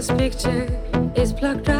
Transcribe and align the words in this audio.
brightest 0.00 0.16
picture 0.16 1.12
is 1.14 1.32
plugged 1.32 1.68
right 1.68 1.79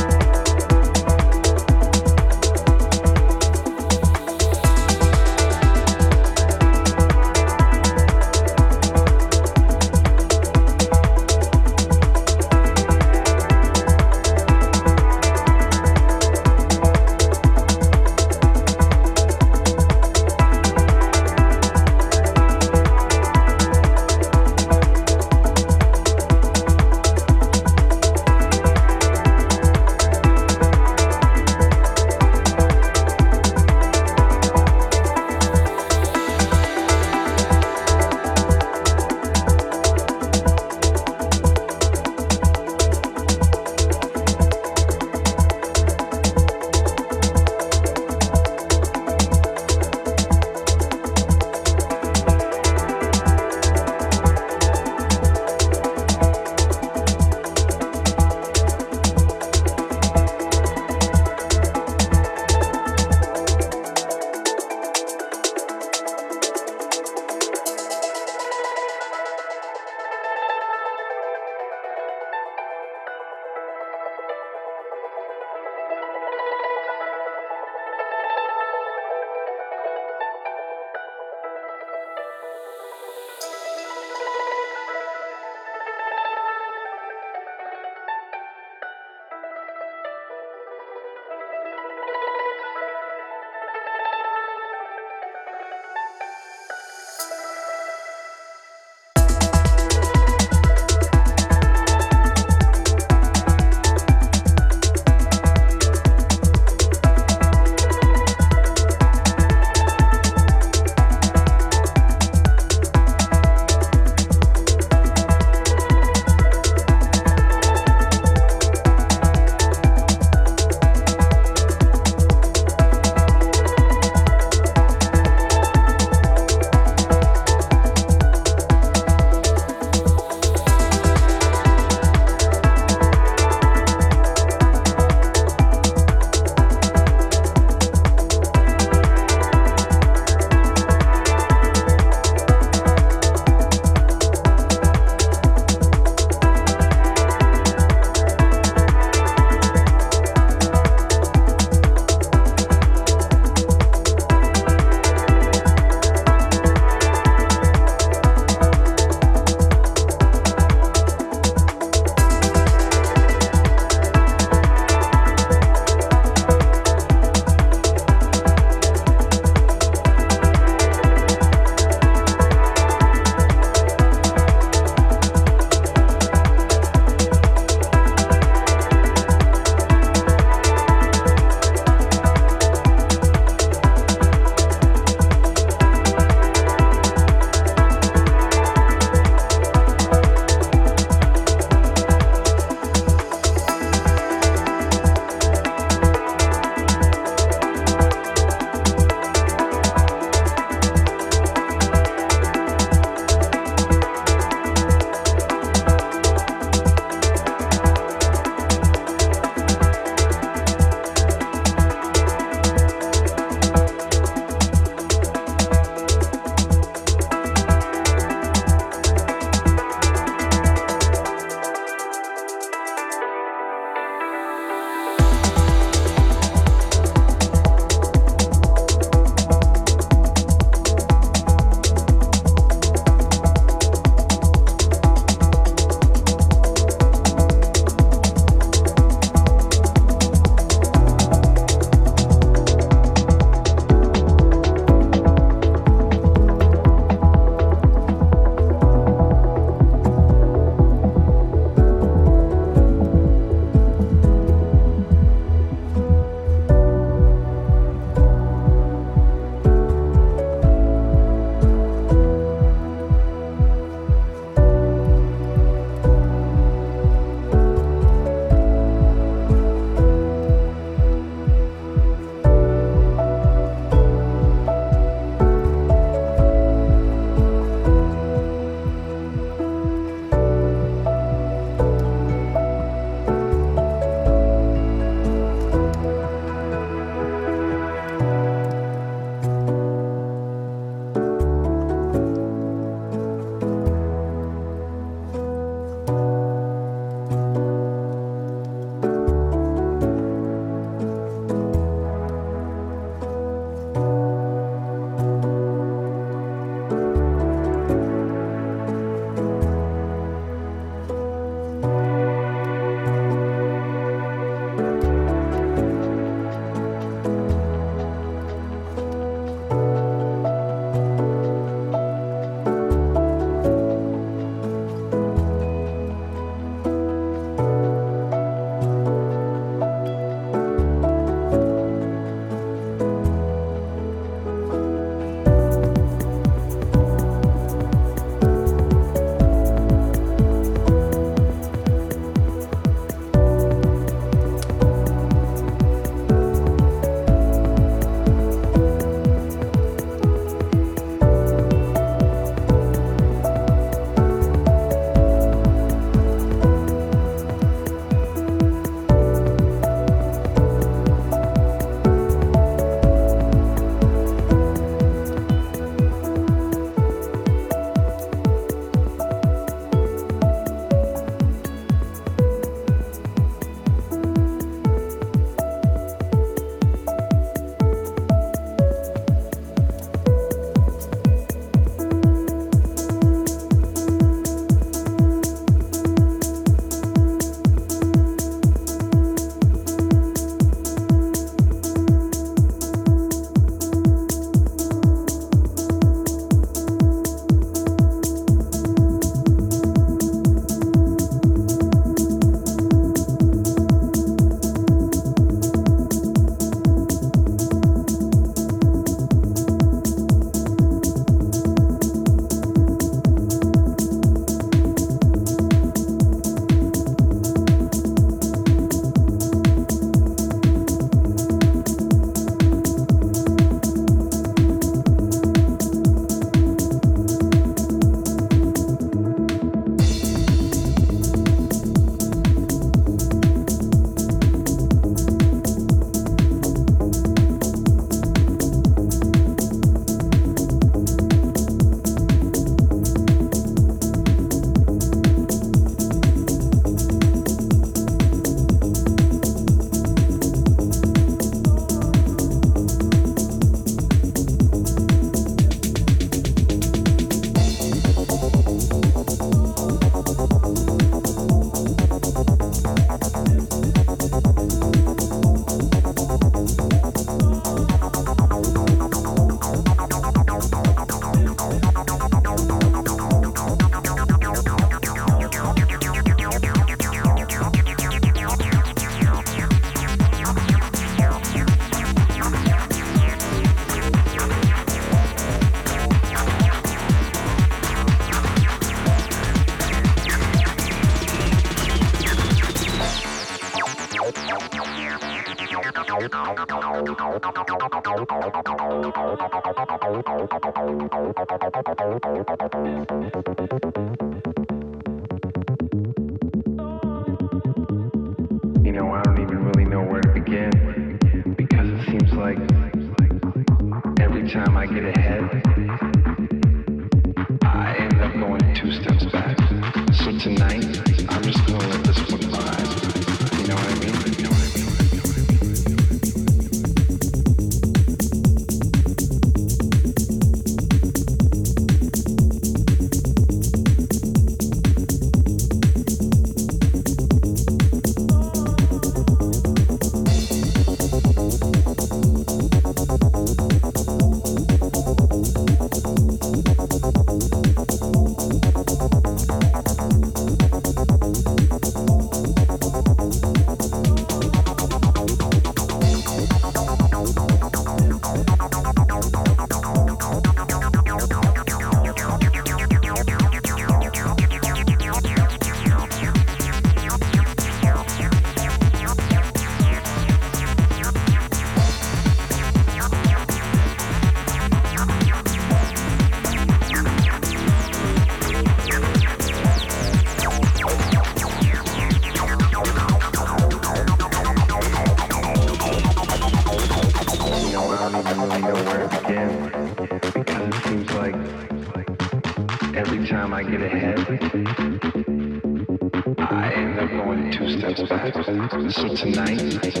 tonight. 599.15 600.00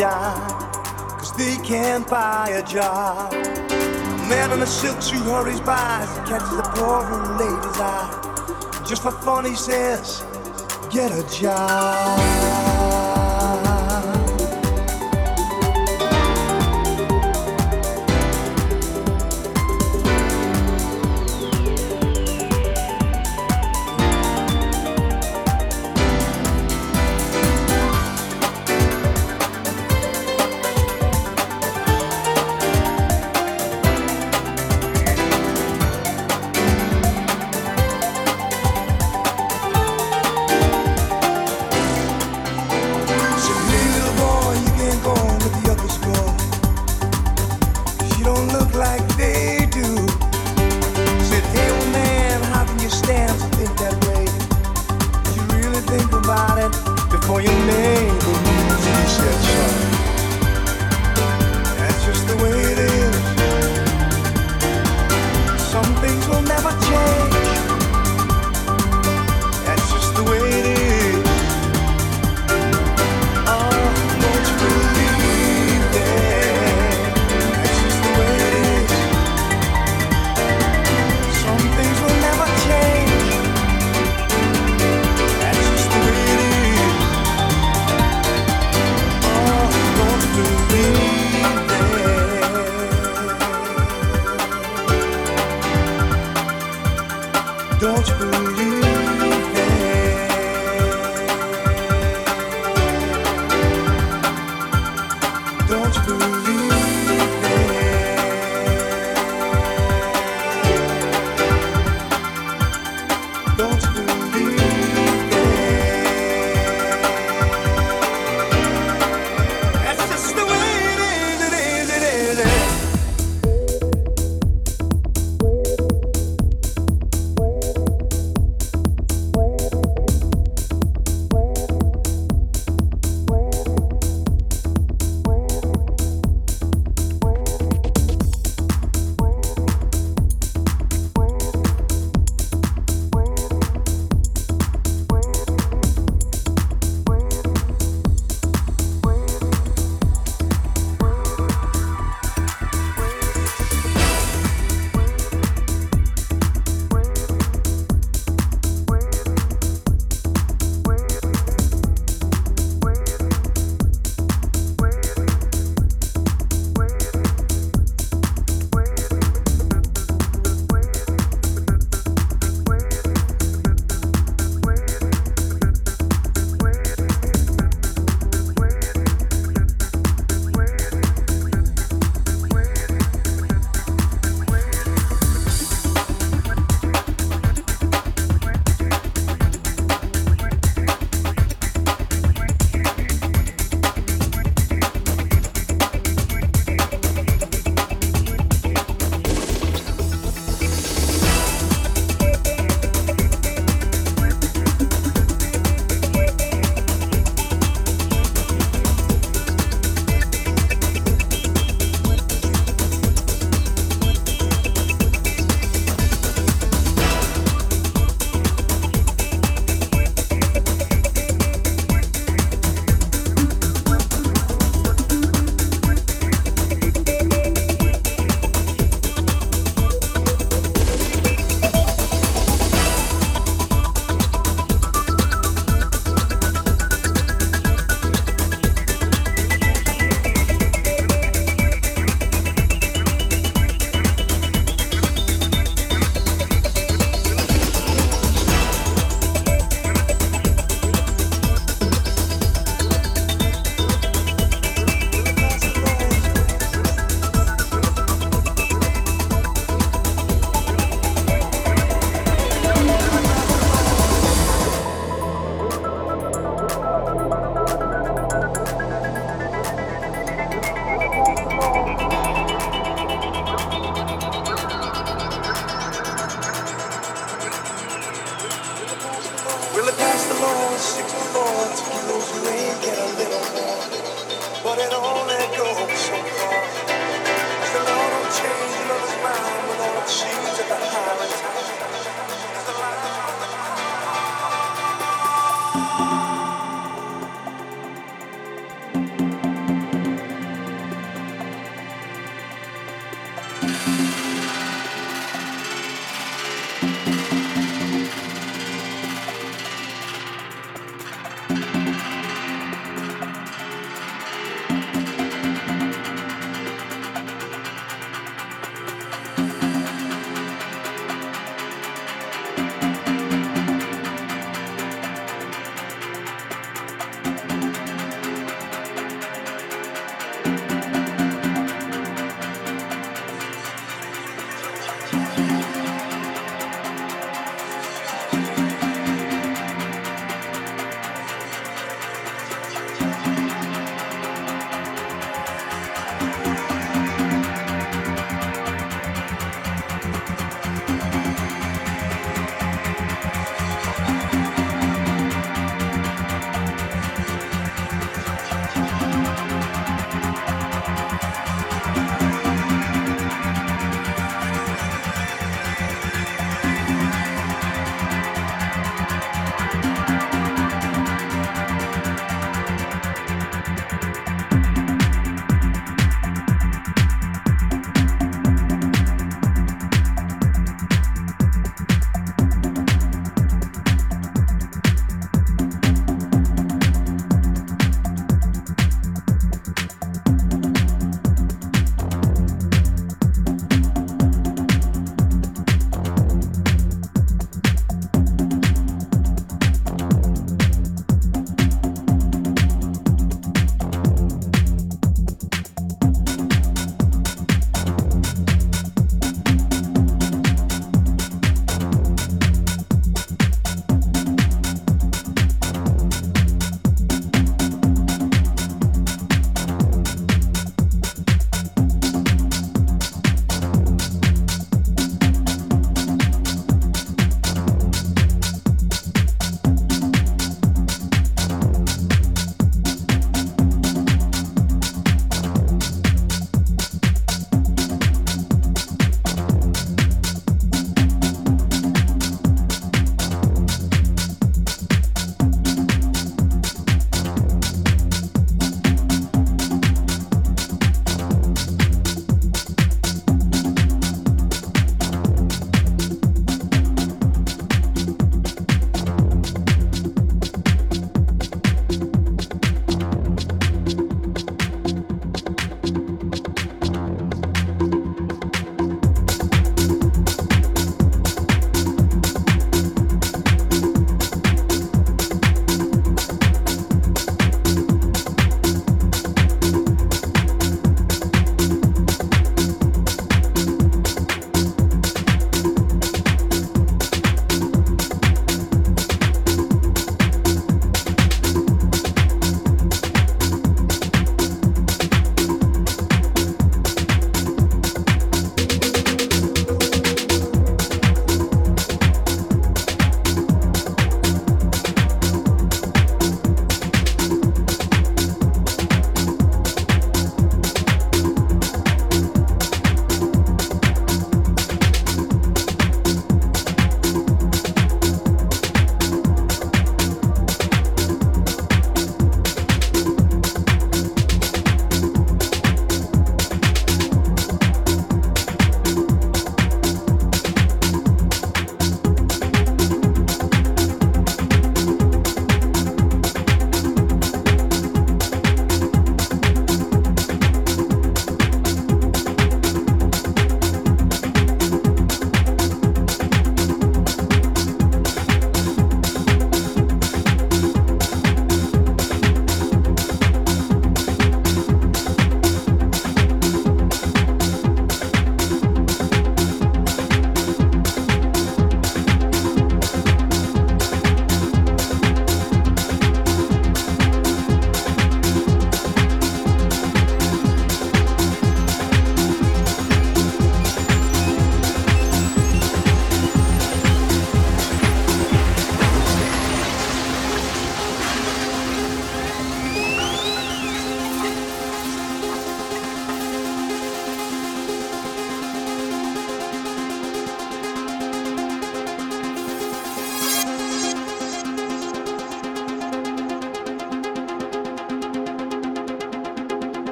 A 0.00 0.02
dime, 0.02 0.72
cause 1.18 1.32
they 1.36 1.56
can't 1.56 2.08
buy 2.08 2.48
a 2.54 2.62
job. 2.66 3.32
A 3.32 4.28
man 4.28 4.52
in 4.52 4.62
a 4.62 4.66
silk 4.66 5.02
suit 5.02 5.18
hurries 5.18 5.60
by 5.60 6.00
as 6.02 6.16
he 6.16 6.24
catches 6.24 6.56
the 6.56 6.62
poor 6.74 7.04
old 7.12 7.40
lady's 7.40 7.80
eye. 7.80 8.84
Just 8.88 9.02
for 9.02 9.12
fun, 9.12 9.44
he 9.44 9.54
says, 9.54 10.24
Get 10.90 11.12
a 11.12 11.22
job. 11.30 12.69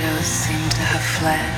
Shadows 0.00 0.26
seem 0.26 0.68
to 0.70 0.80
have 0.80 1.06
fled. 1.18 1.54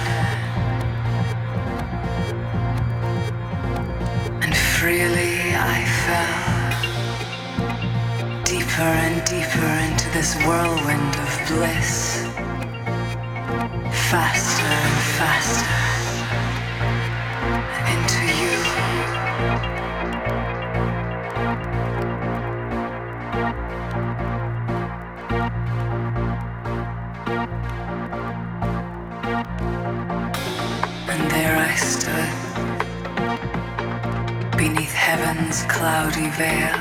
And 4.42 4.56
freely 4.56 5.54
I 5.54 5.84
fell 6.04 6.42
deeper 8.44 8.92
and 9.06 9.24
deeper 9.26 9.72
into 9.88 10.08
this 10.10 10.34
whirlwind 10.44 11.14
of 11.24 11.32
bliss. 11.48 12.26
Faster 14.10 14.64
and 14.64 15.02
faster 15.18 15.91
cloudy 35.60 36.28
veil, 36.30 36.78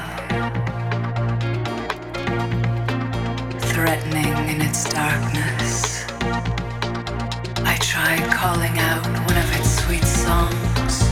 threatening 3.60 4.34
in 4.48 4.62
its 4.62 4.90
darkness. 4.90 6.06
I 7.66 7.78
tried 7.82 8.24
calling 8.32 8.80
out 8.80 9.06
one 9.28 9.38
of 9.38 9.60
its 9.60 9.84
sweet 9.84 10.06
songs, 10.06 11.04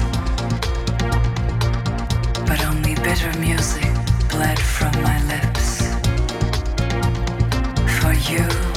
but 2.47 2.63
only 2.65 2.95
bitter 2.95 3.37
music 3.39 3.91
bled 4.29 4.57
from 4.57 4.93
my 5.03 5.21
lips. 5.27 5.81
For 7.99 8.13
you. 8.31 8.68